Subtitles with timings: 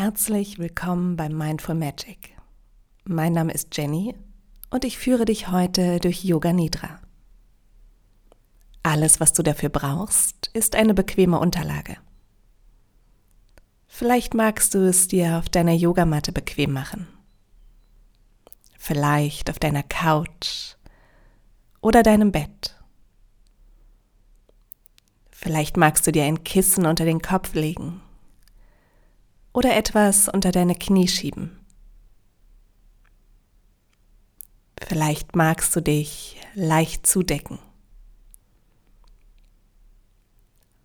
[0.00, 2.36] Herzlich willkommen bei Mindful Magic.
[3.02, 4.14] Mein Name ist Jenny
[4.70, 7.00] und ich führe dich heute durch Yoga Nidra.
[8.84, 11.96] Alles, was du dafür brauchst, ist eine bequeme Unterlage.
[13.88, 17.08] Vielleicht magst du es dir auf deiner Yogamatte bequem machen.
[18.78, 20.76] Vielleicht auf deiner Couch
[21.80, 22.76] oder deinem Bett.
[25.32, 28.00] Vielleicht magst du dir ein Kissen unter den Kopf legen
[29.58, 31.58] oder etwas unter deine Knie schieben.
[34.80, 37.58] Vielleicht magst du dich leicht zudecken.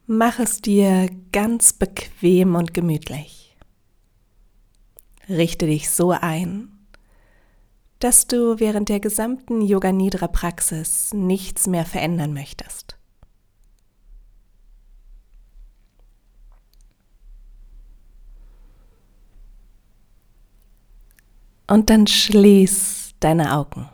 [0.08, 3.55] Mach es dir ganz bequem und gemütlich.
[5.30, 6.72] Richte dich so ein,
[8.00, 12.98] dass du während der gesamten Yoga Nidra Praxis nichts mehr verändern möchtest.
[21.67, 23.89] Und dann schließ deine Augen.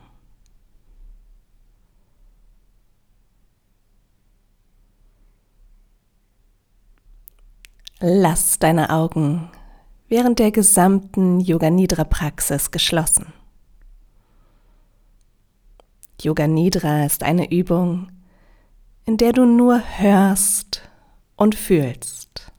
[8.02, 9.52] Lass deine Augen
[10.08, 13.34] während der gesamten Yoga Nidra Praxis geschlossen.
[16.22, 18.11] Yoga Nidra ist eine Übung,
[19.06, 20.81] in der du nur hörst
[21.36, 22.52] und fühlst.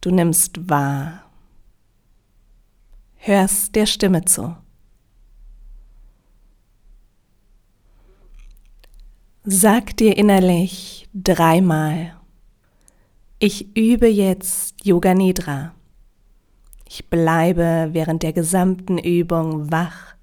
[0.00, 1.29] Du nimmst wahr
[3.20, 4.56] hörst der Stimme zu.
[9.44, 12.14] Sag dir innerlich dreimal,
[13.38, 15.74] ich übe jetzt Yoga Nidra.
[16.86, 20.14] Ich bleibe während der gesamten Übung wach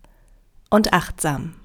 [0.70, 1.56] und achtsam.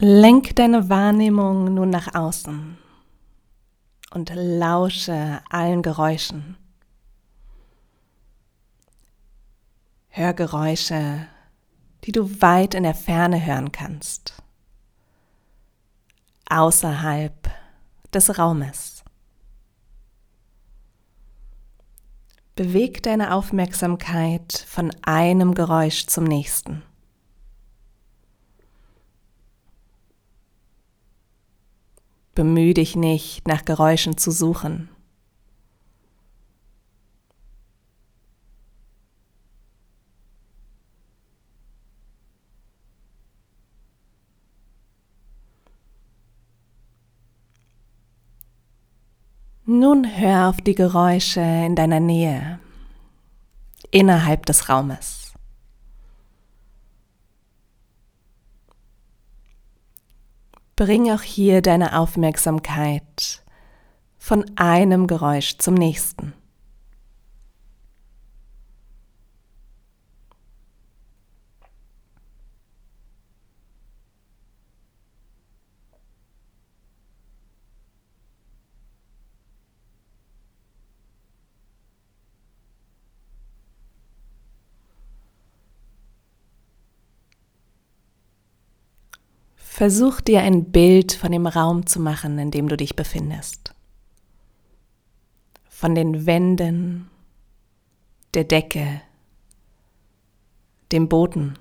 [0.00, 2.78] Lenk deine Wahrnehmung nun nach außen
[4.12, 6.56] und lausche allen Geräuschen.
[10.06, 11.26] Hör Geräusche,
[12.04, 14.40] die du weit in der Ferne hören kannst,
[16.48, 17.50] außerhalb
[18.14, 19.02] des Raumes.
[22.54, 26.84] Beweg deine Aufmerksamkeit von einem Geräusch zum nächsten.
[32.38, 34.88] Bemühe dich nicht, nach Geräuschen zu suchen.
[49.66, 52.60] Nun hör auf die Geräusche in deiner Nähe,
[53.90, 55.27] innerhalb des Raumes.
[60.78, 63.42] Bring auch hier deine Aufmerksamkeit
[64.16, 66.34] von einem Geräusch zum nächsten.
[89.78, 93.76] Versuch dir ein Bild von dem Raum zu machen, in dem du dich befindest.
[95.68, 97.08] Von den Wänden,
[98.34, 99.00] der Decke,
[100.90, 101.60] dem Boden.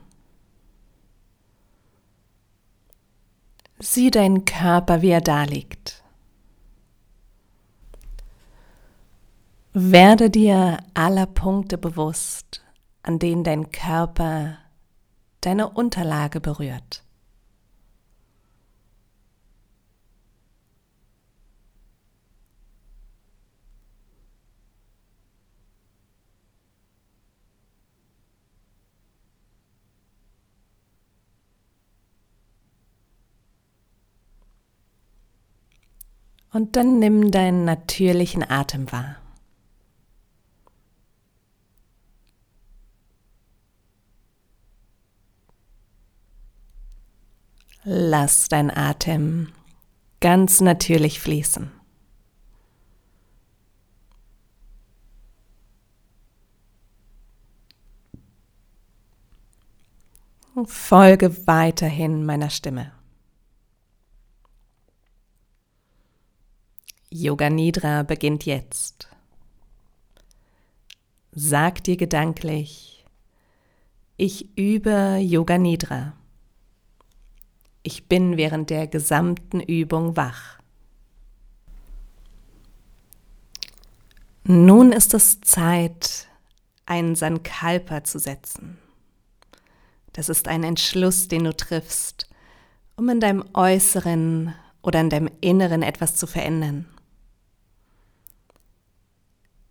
[3.77, 6.03] Sieh deinen Körper, wie er da liegt.
[9.73, 12.65] Werde dir aller Punkte bewusst,
[13.03, 14.57] an denen dein Körper
[15.41, 17.03] deine Unterlage berührt.
[36.51, 39.17] Und dann nimm deinen natürlichen Atem wahr.
[47.83, 49.53] Lass dein Atem
[50.19, 51.71] ganz natürlich fließen.
[60.65, 62.96] Folge weiterhin meiner Stimme.
[67.19, 69.09] Yoga Nidra beginnt jetzt.
[71.31, 73.05] Sag dir gedanklich,
[74.17, 76.13] ich übe Yoga Nidra.
[77.81, 80.59] Ich bin während der gesamten Übung wach.
[84.43, 86.27] Nun ist es Zeit,
[86.85, 88.77] einen Sankalpa zu setzen.
[90.13, 92.29] Das ist ein Entschluss, den du triffst,
[92.95, 94.53] um in deinem Äußeren
[94.83, 96.85] oder in deinem Inneren etwas zu verändern.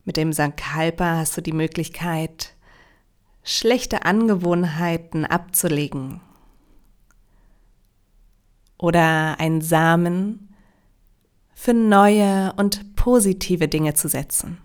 [0.06, 2.55] Mit dem Sankalpa hast du die Möglichkeit,
[3.43, 6.20] schlechte Angewohnheiten abzulegen
[8.79, 10.55] oder einen Samen
[11.55, 14.58] für neue und positive Dinge zu setzen.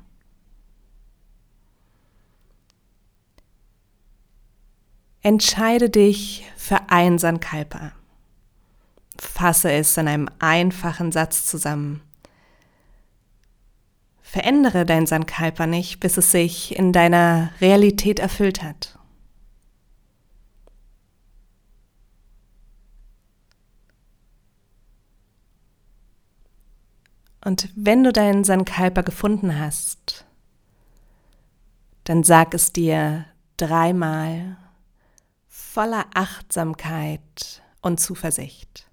[5.23, 7.93] Entscheide dich für ein Sankalpa.
[9.17, 12.01] Fasse es in einem einfachen Satz zusammen.
[14.31, 18.97] Verändere dein Sankalpa nicht, bis es sich in deiner Realität erfüllt hat.
[27.43, 30.23] Und wenn du deinen Sankalpa gefunden hast,
[32.05, 33.25] dann sag es dir
[33.57, 34.55] dreimal
[35.49, 38.90] voller Achtsamkeit und Zuversicht.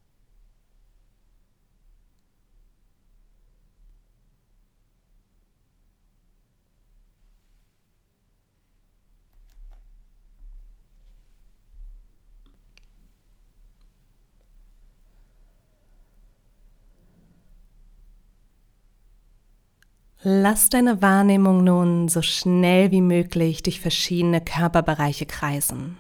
[20.23, 25.97] Lass deine Wahrnehmung nun so schnell wie möglich durch verschiedene Körperbereiche kreisen,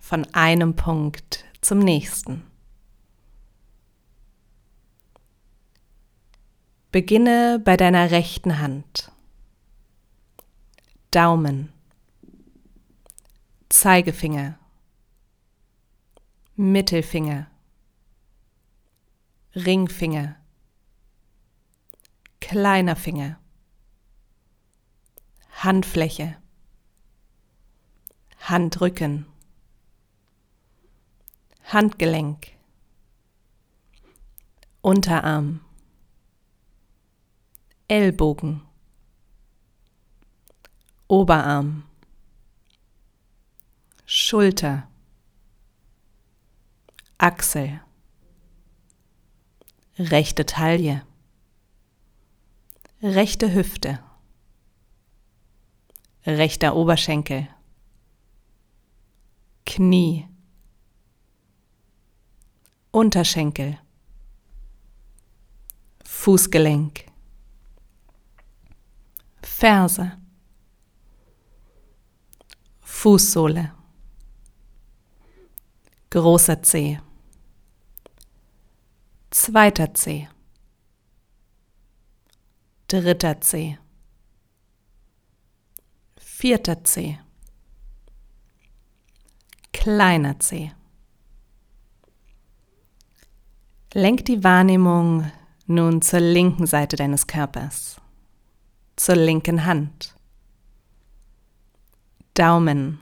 [0.00, 2.42] von einem Punkt zum nächsten.
[6.90, 9.12] Beginne bei deiner rechten Hand.
[11.12, 11.72] Daumen,
[13.68, 14.58] Zeigefinger,
[16.56, 17.46] Mittelfinger,
[19.54, 20.36] Ringfinger,
[22.48, 23.40] kleiner Finger,
[25.50, 26.36] Handfläche,
[28.38, 29.26] Handrücken,
[31.64, 32.52] Handgelenk,
[34.80, 35.60] Unterarm,
[37.88, 38.62] Ellbogen,
[41.08, 41.82] Oberarm,
[44.04, 44.88] Schulter,
[47.18, 47.80] Achsel,
[49.98, 51.04] rechte Taille
[53.06, 54.00] rechte Hüfte,
[56.26, 57.48] rechter Oberschenkel,
[59.64, 60.26] Knie,
[62.90, 63.78] Unterschenkel,
[66.04, 67.04] Fußgelenk,
[69.42, 70.18] Ferse,
[72.80, 73.72] Fußsohle,
[76.10, 77.00] großer Zeh,
[79.30, 80.28] zweiter Zeh,
[82.88, 83.78] dritter C,
[86.18, 87.18] vierter C,
[89.72, 90.72] kleiner C.
[93.92, 95.30] Lenk die Wahrnehmung
[95.66, 98.00] nun zur linken Seite deines Körpers,
[98.94, 100.14] zur linken Hand.
[102.34, 103.00] Daumen,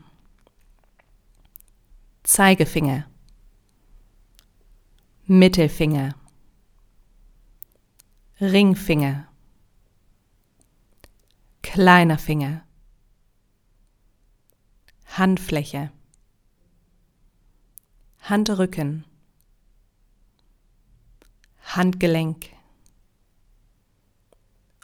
[2.23, 3.05] Zeigefinger,
[5.25, 6.15] Mittelfinger,
[8.39, 9.27] Ringfinger,
[11.75, 12.61] kleiner Finger,
[15.07, 15.91] Handfläche,
[18.21, 19.03] Handrücken,
[21.65, 22.49] Handgelenk,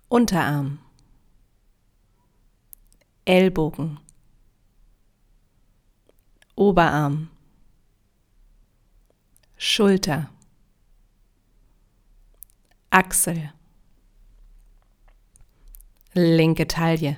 [0.09, 0.79] Unterarm,
[3.23, 3.97] Ellbogen,
[6.57, 7.29] Oberarm,
[9.55, 10.29] Schulter,
[12.89, 13.53] Achsel,
[16.13, 17.17] linke Taille,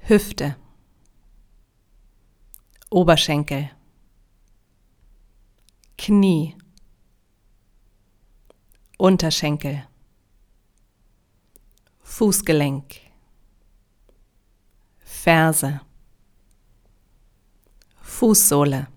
[0.00, 0.56] Hüfte,
[2.90, 3.70] Oberschenkel,
[5.96, 6.56] Knie,
[8.98, 9.86] Unterschenkel,
[12.02, 12.96] Fußgelenk,
[14.98, 15.80] Ferse,
[18.02, 18.88] Fußsohle,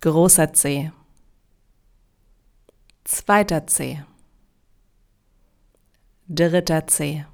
[0.00, 0.92] großer Zeh,
[3.04, 4.04] zweiter Zeh
[6.28, 7.24] dritter C,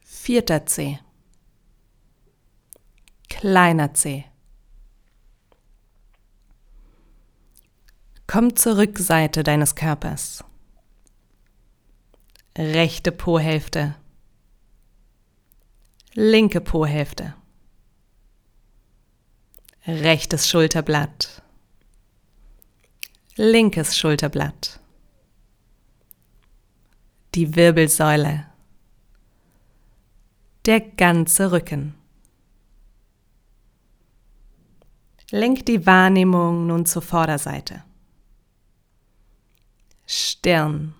[0.00, 0.98] vierter C,
[3.28, 4.24] kleiner Zeh.
[8.26, 10.42] Komm zur Rückseite deines Körpers.
[12.58, 13.94] Rechte Pohälfte.
[16.14, 17.34] Linke Pohälfte.
[19.86, 21.42] Rechtes Schulterblatt.
[23.36, 24.80] Linkes Schulterblatt.
[27.36, 28.46] Die Wirbelsäule.
[30.64, 31.94] Der ganze Rücken.
[35.30, 37.84] Lenk die Wahrnehmung nun zur Vorderseite.
[40.06, 40.94] Stirn.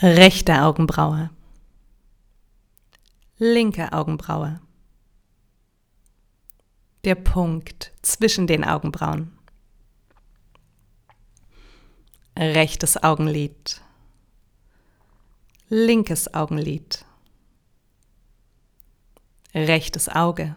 [0.00, 1.28] Rechte Augenbraue.
[3.36, 4.58] Linke Augenbraue.
[7.04, 9.36] Der Punkt zwischen den Augenbrauen.
[12.38, 13.81] Rechtes Augenlid.
[15.74, 17.02] Linkes Augenlid.
[19.54, 20.54] Rechtes Auge.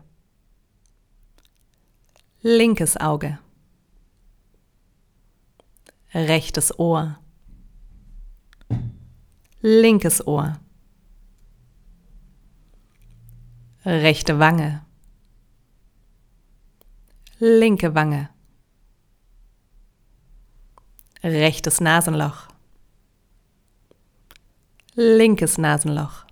[2.42, 3.40] Linkes Auge.
[6.14, 7.18] Rechtes Ohr.
[9.62, 10.60] Linkes Ohr.
[13.86, 14.86] Rechte Wange.
[17.40, 18.30] Linke Wange.
[21.24, 22.55] Rechtes Nasenloch.
[24.98, 26.26] Linkes Nasenloch.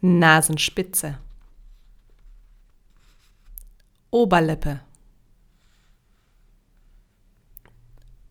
[0.00, 1.18] Nasenspitze.
[4.10, 4.80] Oberlippe.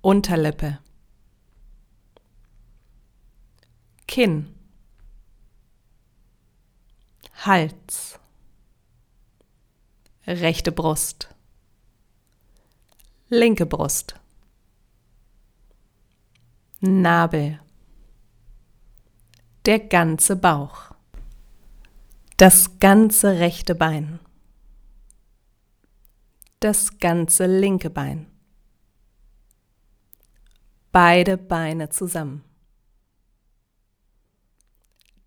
[0.02, 0.80] Unterlippe.
[4.08, 4.56] Kinn.
[7.46, 8.20] Hals.
[10.26, 11.30] Rechte Brust.
[13.30, 14.20] Linke Brust.
[16.80, 17.60] Nabel.
[19.70, 20.92] Der ganze Bauch.
[22.36, 24.20] Das ganze rechte Bein
[26.60, 28.28] das ganze linke Bein.
[30.92, 32.44] Beide Beine zusammen.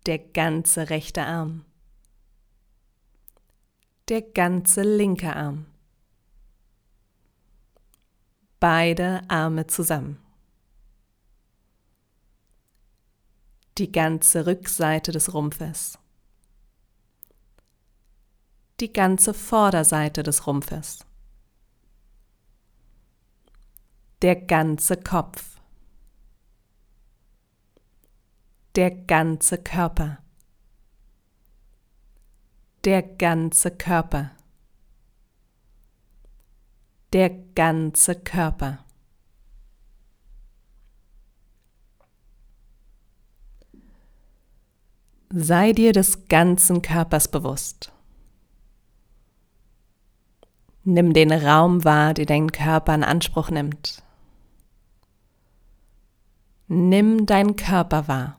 [0.05, 1.65] Der ganze rechte Arm.
[4.09, 5.65] Der ganze linke Arm.
[8.59, 10.22] Beide Arme zusammen.
[13.77, 15.97] Die ganze Rückseite des Rumpfes.
[18.79, 21.05] Die ganze Vorderseite des Rumpfes.
[24.23, 25.59] der ganze Kopf,
[28.75, 30.19] der ganze Körper,
[32.85, 34.31] der ganze Körper,
[37.11, 38.82] der ganze Körper.
[45.35, 47.91] Sei dir des ganzen Körpers bewusst.
[50.83, 54.03] Nimm den Raum wahr, den dein Körper in Anspruch nimmt.
[56.67, 58.37] Nimm deinen Körper wahr.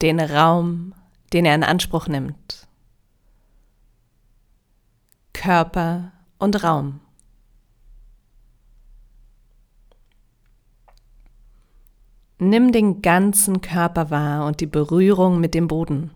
[0.00, 0.94] Den Raum,
[1.34, 2.66] den er in Anspruch nimmt.
[5.34, 7.00] Körper und Raum.
[12.42, 16.10] Nimm den ganzen Körper wahr und die Berührung mit dem Boden.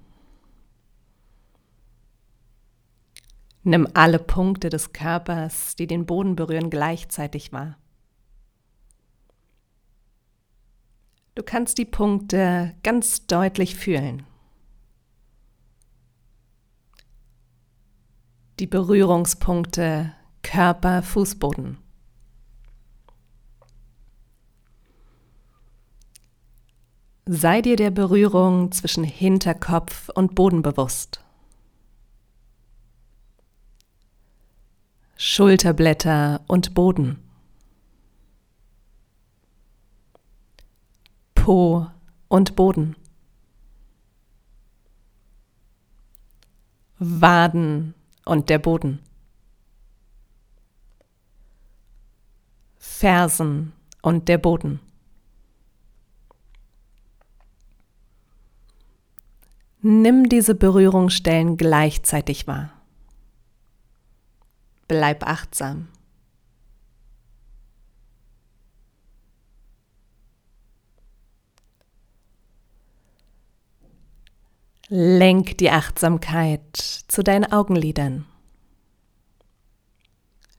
[3.62, 7.76] Nimm alle Punkte des Körpers, die den Boden berühren, gleichzeitig wahr.
[11.34, 14.22] Du kannst die Punkte ganz deutlich fühlen.
[18.60, 21.83] Die Berührungspunkte Körper, Fußboden.
[27.26, 31.24] Sei dir der Berührung zwischen Hinterkopf und Boden bewusst.
[35.16, 37.18] Schulterblätter und Boden.
[41.34, 41.86] Po
[42.28, 42.94] und Boden.
[46.98, 47.94] Waden
[48.26, 48.98] und der Boden.
[52.76, 54.80] Fersen und der Boden.
[59.86, 62.70] Nimm diese Berührungsstellen gleichzeitig wahr.
[64.88, 65.88] Bleib achtsam.
[74.88, 78.24] Lenk die Achtsamkeit zu deinen Augenlidern.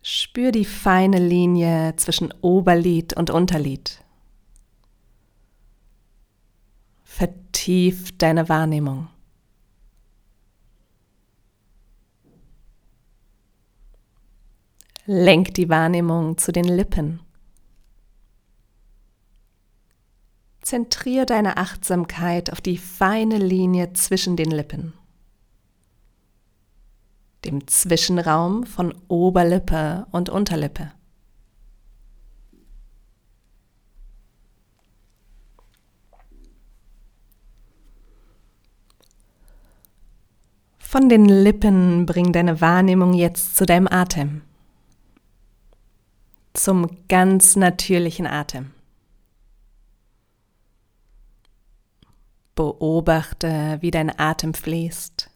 [0.03, 4.03] Spür die feine Linie zwischen Oberlid und Unterlid.
[7.03, 9.07] Vertief deine Wahrnehmung.
[15.07, 17.19] Lenk die Wahrnehmung zu den Lippen.
[20.61, 24.93] Zentriere deine Achtsamkeit auf die feine Linie zwischen den Lippen,
[27.45, 30.91] dem Zwischenraum von Oberlippe und Unterlippe.
[40.79, 44.41] Von den Lippen bring deine Wahrnehmung jetzt zu deinem Atem
[46.55, 48.71] zum ganz natürlichen Atem.
[52.55, 55.29] Beobachte, wie dein Atem fließt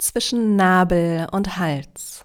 [0.00, 2.24] zwischen Nabel und Hals.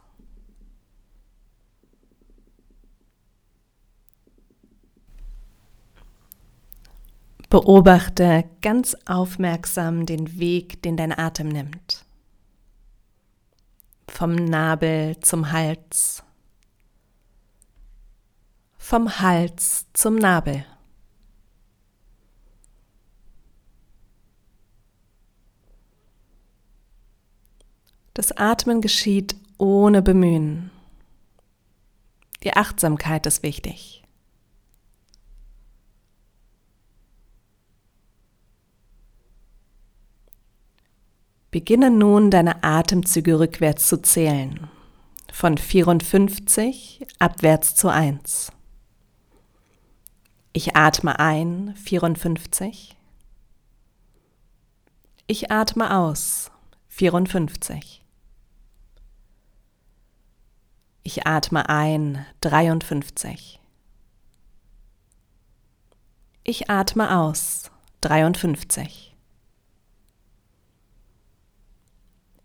[7.49, 12.05] Beobachte ganz aufmerksam den Weg, den dein Atem nimmt.
[14.09, 16.24] Vom Nabel zum Hals
[18.87, 20.63] vom Hals zum Nabel.
[28.13, 30.69] Das Atmen geschieht ohne Bemühen.
[32.43, 34.03] Die Achtsamkeit ist wichtig.
[41.49, 44.69] Beginne nun deine Atemzüge rückwärts zu zählen,
[45.33, 48.51] von 54 abwärts zu 1.
[50.57, 52.95] Ich atme ein, 54.
[55.27, 56.49] Ich atme aus,
[56.87, 58.05] 54.
[61.03, 63.59] Ich atme ein, 53.
[66.45, 69.13] Ich atme aus, 53.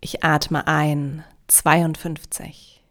[0.01, 2.83] Ich atme ein, 52.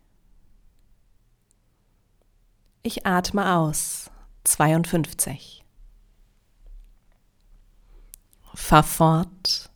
[2.82, 4.09] Ich atme aus,
[4.44, 5.64] 52.
[8.54, 9.70] Fahr fort.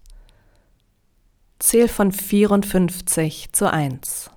[1.59, 4.31] Zähl von 54 zu 1.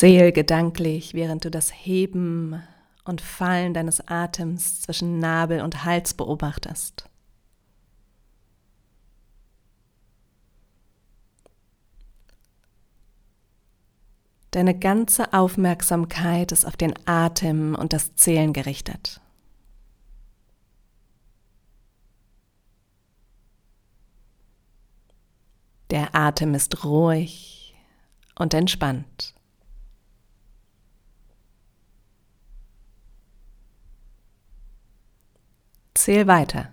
[0.00, 2.62] Zähl gedanklich, während du das Heben
[3.04, 7.04] und Fallen deines Atems zwischen Nabel und Hals beobachtest.
[14.52, 19.20] Deine ganze Aufmerksamkeit ist auf den Atem und das Zählen gerichtet.
[25.90, 27.74] Der Atem ist ruhig
[28.34, 29.34] und entspannt.
[35.94, 36.68] Zähl weiter.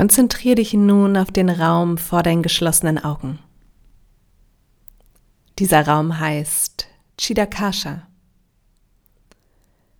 [0.00, 3.38] Konzentriere dich nun auf den Raum vor deinen geschlossenen Augen.
[5.58, 6.86] Dieser Raum heißt
[7.18, 8.08] Chidakasha.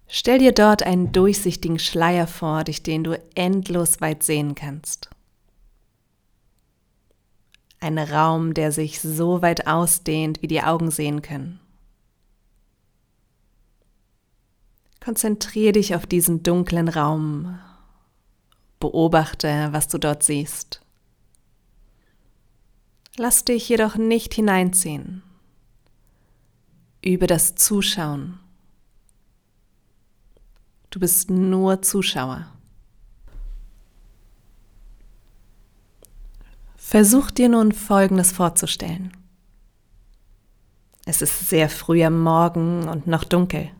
[0.08, 5.10] Stell dir dort einen durchsichtigen Schleier vor, durch den du endlos weit sehen kannst.
[7.78, 11.60] Ein Raum, der sich so weit ausdehnt, wie die Augen sehen können.
[15.04, 17.58] Konzentriere dich auf diesen dunklen Raum
[18.80, 20.80] Beobachte, was du dort siehst.
[23.16, 25.22] Lass dich jedoch nicht hineinziehen.
[27.04, 28.40] Übe das Zuschauen.
[30.90, 32.46] Du bist nur Zuschauer.
[36.76, 39.12] Versuch dir nun Folgendes vorzustellen.
[41.04, 43.70] Es ist sehr früh am Morgen und noch dunkel.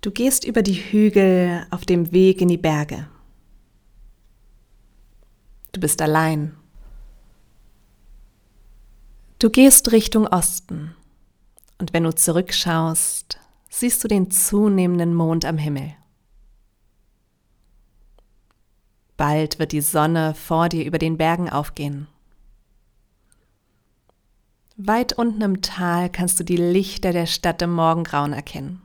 [0.00, 3.08] Du gehst über die Hügel auf dem Weg in die Berge.
[5.72, 6.56] Du bist allein.
[9.38, 10.94] Du gehst Richtung Osten
[11.78, 15.94] und wenn du zurückschaust, siehst du den zunehmenden Mond am Himmel.
[19.16, 22.06] Bald wird die Sonne vor dir über den Bergen aufgehen.
[24.76, 28.82] Weit unten im Tal kannst du die Lichter der Stadt im Morgengrauen erkennen.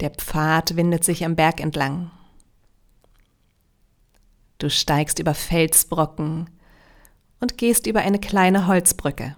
[0.00, 2.10] Der Pfad windet sich am Berg entlang.
[4.58, 6.50] Du steigst über Felsbrocken
[7.40, 9.36] und gehst über eine kleine Holzbrücke.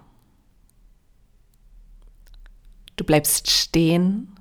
[2.95, 4.35] Du bleibst stehen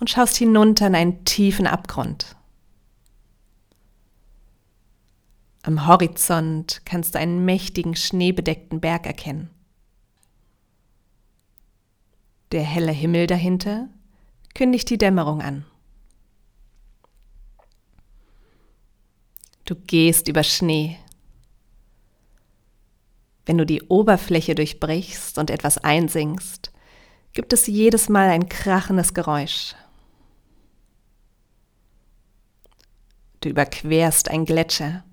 [0.00, 2.36] und schaust hinunter in einen tiefen Abgrund.
[5.62, 9.50] Am Horizont kannst du einen mächtigen schneebedeckten Berg erkennen.
[12.52, 13.88] Der helle Himmel dahinter
[14.54, 15.64] kündigt die Dämmerung an.
[19.64, 20.98] Du gehst über Schnee.
[23.46, 26.70] Wenn du die Oberfläche durchbrichst und etwas einsinkst,
[27.32, 29.74] gibt es jedes Mal ein krachendes Geräusch.
[33.40, 35.04] Du überquerst ein Gletscher.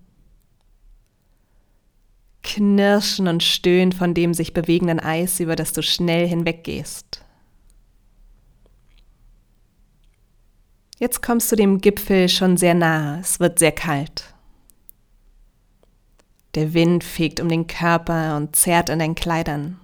[2.44, 7.24] Knirschen und Stöhnen von dem sich bewegenden Eis, über das du schnell hinweggehst.
[11.02, 14.36] Jetzt kommst du dem Gipfel schon sehr nahe, es wird sehr kalt.
[16.54, 19.80] Der Wind fegt um den Körper und zerrt an deinen Kleidern.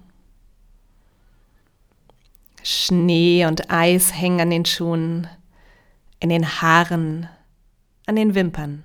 [2.62, 5.26] Schnee und Eis hängen an den Schuhen,
[6.20, 7.28] in den Haaren,
[8.06, 8.84] an den Wimpern.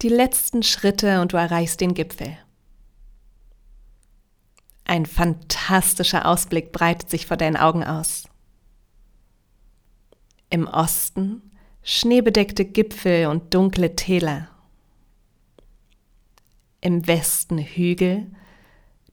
[0.00, 2.38] Die letzten Schritte und du erreichst den Gipfel.
[4.90, 8.24] Ein fantastischer Ausblick breitet sich vor deinen Augen aus.
[10.48, 11.42] Im Osten
[11.84, 14.48] schneebedeckte Gipfel und dunkle Täler.
[16.80, 18.32] Im Westen Hügel,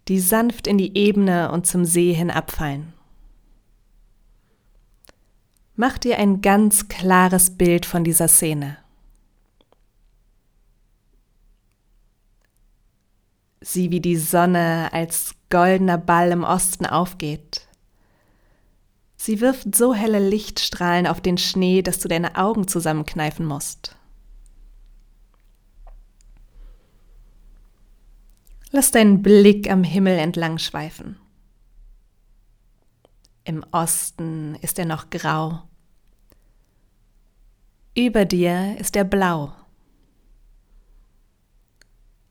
[0.07, 2.93] die sanft in die Ebene und zum See hinabfallen.
[5.75, 8.79] Mach dir ein ganz klares Bild von dieser Szene.
[13.61, 17.67] Sieh, wie die Sonne als goldener Ball im Osten aufgeht
[19.17, 23.97] Sie wirft so helle Lichtstrahlen auf den Schnee, dass du deine Augen zusammenkneifen musst.
[28.71, 31.17] Lass deinen Blick am Himmel entlang schweifen.
[33.43, 35.63] Im Osten ist er noch grau.
[37.95, 39.53] Über dir ist er blau.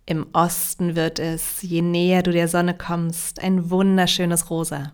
[0.07, 4.93] Im Osten wird es, je näher du der Sonne kommst, ein wunderschönes Rosa.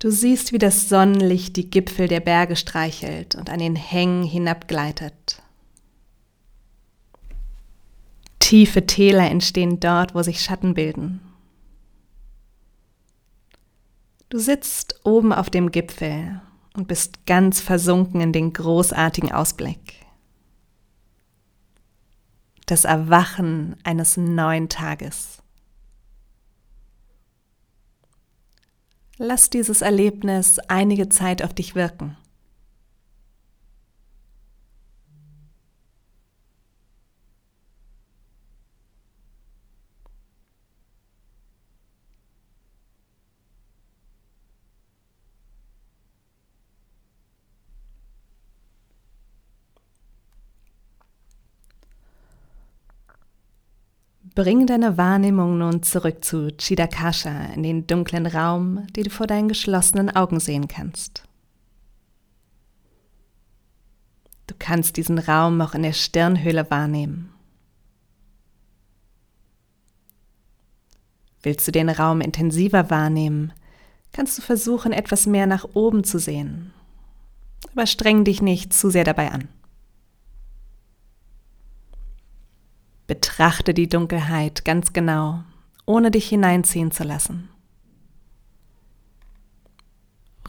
[0.00, 5.42] Du siehst, wie das Sonnenlicht die Gipfel der Berge streichelt und an den Hängen hinabgleitet.
[8.40, 11.20] Tiefe Täler entstehen dort, wo sich Schatten bilden.
[14.28, 16.40] Du sitzt oben auf dem Gipfel
[16.74, 19.99] und bist ganz versunken in den großartigen Ausblick.
[22.70, 25.42] Das Erwachen eines neuen Tages.
[29.18, 32.16] Lass dieses Erlebnis einige Zeit auf dich wirken.
[54.40, 59.48] Bring deine Wahrnehmung nun zurück zu Chidakasha in den dunklen Raum, den du vor deinen
[59.48, 61.24] geschlossenen Augen sehen kannst.
[64.46, 67.34] Du kannst diesen Raum auch in der Stirnhöhle wahrnehmen.
[71.42, 73.52] Willst du den Raum intensiver wahrnehmen,
[74.10, 76.72] kannst du versuchen, etwas mehr nach oben zu sehen.
[77.72, 79.48] Aber streng dich nicht zu sehr dabei an.
[83.10, 85.42] Betrachte die Dunkelheit ganz genau,
[85.84, 87.48] ohne dich hineinziehen zu lassen.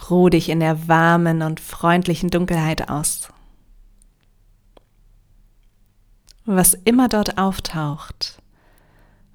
[0.07, 3.33] Ruh dich in der warmen und freundlichen Dunkelheit aus.
[6.45, 8.43] Was immer dort auftaucht,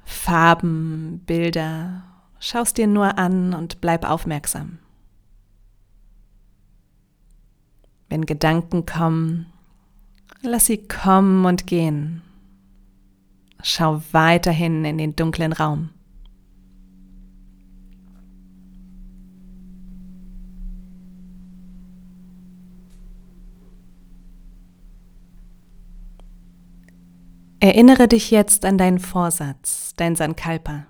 [0.05, 2.05] Farben, Bilder
[2.39, 4.79] Schaust dir nur an und bleib aufmerksam.
[8.09, 9.47] Wenn Gedanken kommen,
[10.43, 12.23] lass sie kommen und gehen.
[13.62, 15.90] Schau weiterhin in den dunklen Raum.
[27.66, 30.87] Erinnere dich jetzt an deinen Vorsatz, dein Sankalpa.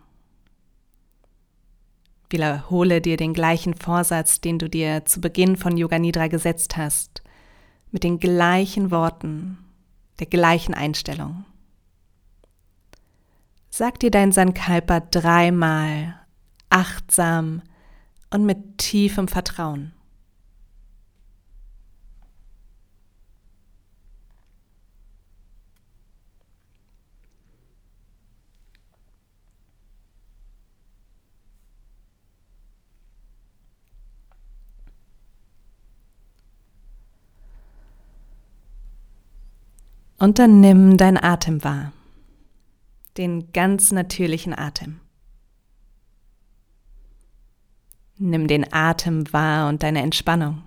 [2.29, 7.22] Wiederhole dir den gleichen Vorsatz, den du dir zu Beginn von Yoga Nidra gesetzt hast,
[7.92, 9.59] mit den gleichen Worten,
[10.18, 11.46] der gleichen Einstellung.
[13.79, 16.15] Sag dir dein Sankalpa dreimal,
[16.71, 17.61] achtsam
[18.31, 19.93] und mit tiefem Vertrauen.
[40.19, 41.93] Und dann nimm dein Atem wahr,
[43.16, 45.00] den ganz natürlichen Atem.
[48.18, 50.62] Nimm den Atem wahr und deine Entspannung.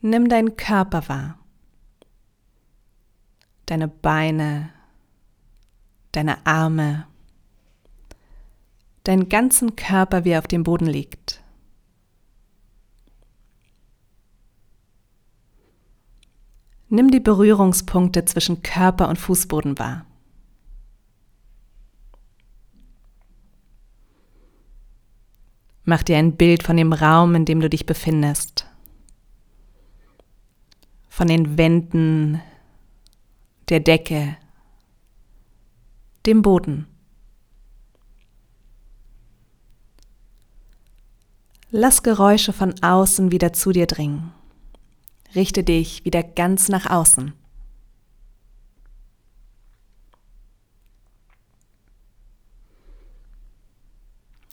[0.00, 1.38] Nimm deinen Körper wahr,
[3.66, 4.70] deine Beine,
[6.12, 7.06] deine Arme,
[9.02, 11.37] deinen ganzen Körper, wie er auf dem Boden liegt.
[16.90, 20.06] Nimm die Berührungspunkte zwischen Körper und Fußboden wahr.
[25.84, 28.66] Mach dir ein Bild von dem Raum, in dem du dich befindest.
[31.08, 32.42] Von den Wänden,
[33.68, 34.36] der Decke,
[36.26, 36.86] dem Boden.
[41.70, 44.32] Lass Geräusche von außen wieder zu dir dringen.
[45.34, 47.32] Richte dich wieder ganz nach außen.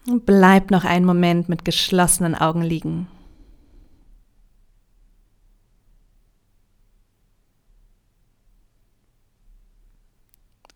[0.07, 3.07] Und bleib noch einen Moment mit geschlossenen Augen liegen.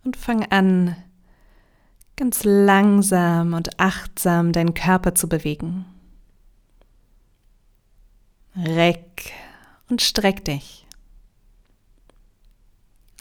[0.03, 0.95] Und fang an,
[2.15, 5.85] ganz langsam und achtsam deinen Körper zu bewegen.
[8.55, 9.31] Reck
[9.89, 10.85] und streck dich.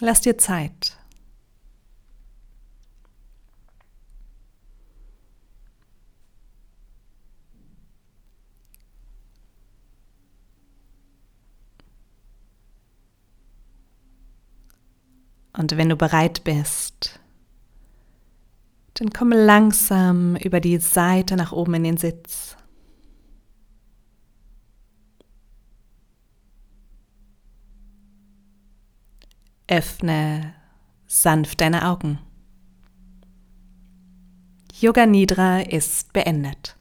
[0.00, 0.96] Lass dir Zeit.
[15.58, 17.18] Und wenn du bereit bist,
[18.94, 22.57] dann komm langsam über die Seite nach oben in den Sitz.
[29.68, 30.54] Öffne
[31.06, 32.18] sanft deine Augen.
[34.80, 36.77] Yoga Nidra ist beendet.